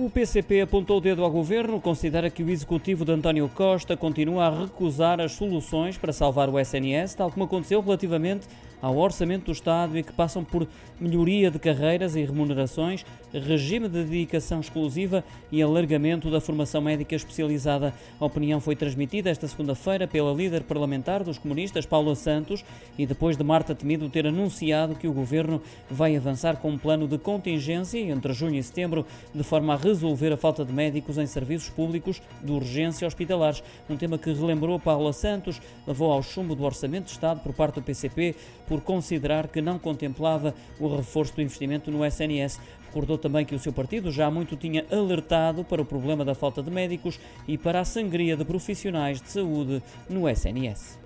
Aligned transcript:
O 0.00 0.08
PCP 0.08 0.60
apontou 0.60 0.98
o 0.98 1.00
dedo 1.00 1.24
ao 1.24 1.30
governo, 1.30 1.80
considera 1.80 2.30
que 2.30 2.40
o 2.40 2.48
executivo 2.48 3.04
de 3.04 3.10
António 3.10 3.50
Costa 3.52 3.96
continua 3.96 4.46
a 4.46 4.60
recusar 4.60 5.20
as 5.20 5.32
soluções 5.32 5.98
para 5.98 6.12
salvar 6.12 6.48
o 6.48 6.56
SNS, 6.56 7.16
tal 7.16 7.32
como 7.32 7.46
aconteceu 7.46 7.80
relativamente 7.80 8.46
ao 8.80 8.96
orçamento 8.96 9.46
do 9.46 9.52
Estado 9.52 9.98
e 9.98 10.02
que 10.02 10.12
passam 10.12 10.44
por 10.44 10.66
melhoria 11.00 11.50
de 11.50 11.58
carreiras 11.58 12.16
e 12.16 12.24
remunerações, 12.24 13.04
regime 13.32 13.88
de 13.88 14.04
dedicação 14.04 14.60
exclusiva 14.60 15.24
e 15.50 15.62
alargamento 15.62 16.30
da 16.30 16.40
formação 16.40 16.80
médica 16.80 17.14
especializada. 17.14 17.94
A 18.18 18.24
opinião 18.24 18.60
foi 18.60 18.74
transmitida 18.74 19.30
esta 19.30 19.46
segunda-feira 19.46 20.06
pela 20.06 20.32
líder 20.32 20.62
parlamentar 20.62 21.22
dos 21.22 21.38
comunistas, 21.38 21.86
Paula 21.86 22.14
Santos, 22.14 22.64
e 22.96 23.06
depois 23.06 23.36
de 23.36 23.44
Marta 23.44 23.74
Temido 23.74 24.08
ter 24.08 24.26
anunciado 24.26 24.94
que 24.94 25.06
o 25.06 25.12
governo 25.12 25.62
vai 25.90 26.16
avançar 26.16 26.56
com 26.56 26.70
um 26.70 26.78
plano 26.78 27.06
de 27.06 27.18
contingência 27.18 27.98
entre 27.98 28.32
junho 28.32 28.56
e 28.56 28.62
setembro, 28.62 29.06
de 29.34 29.42
forma 29.42 29.74
a 29.74 29.76
resolver 29.76 30.32
a 30.32 30.36
falta 30.36 30.64
de 30.64 30.72
médicos 30.72 31.18
em 31.18 31.26
serviços 31.26 31.68
públicos 31.68 32.20
de 32.42 32.52
urgência 32.52 33.06
hospitalares. 33.06 33.62
Um 33.88 33.96
tema 33.96 34.18
que 34.18 34.32
relembrou 34.32 34.78
Paula 34.78 35.12
Santos, 35.12 35.60
levou 35.86 36.12
ao 36.12 36.22
chumbo 36.22 36.54
do 36.54 36.64
Orçamento 36.64 37.06
de 37.06 37.12
Estado 37.12 37.40
por 37.40 37.52
parte 37.52 37.76
do 37.76 37.82
PCP 37.82 38.34
por 38.68 38.80
considerar 38.80 39.48
que 39.48 39.60
não 39.60 39.78
contemplava 39.78 40.54
o 40.78 40.94
reforço 40.94 41.34
do 41.34 41.42
investimento 41.42 41.90
no 41.90 42.04
SNS. 42.04 42.60
Recordou 42.86 43.18
também 43.18 43.44
que 43.44 43.54
o 43.54 43.58
seu 43.58 43.72
partido 43.72 44.10
já 44.10 44.26
há 44.26 44.30
muito 44.30 44.56
tinha 44.56 44.84
alertado 44.90 45.64
para 45.64 45.82
o 45.82 45.84
problema 45.84 46.24
da 46.24 46.34
falta 46.34 46.62
de 46.62 46.70
médicos 46.70 47.18
e 47.46 47.56
para 47.58 47.80
a 47.80 47.84
sangria 47.84 48.36
de 48.36 48.44
profissionais 48.44 49.20
de 49.20 49.30
saúde 49.30 49.82
no 50.08 50.28
SNS. 50.28 50.98